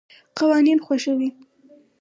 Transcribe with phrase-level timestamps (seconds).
[0.37, 1.29] قوانین خوښوي.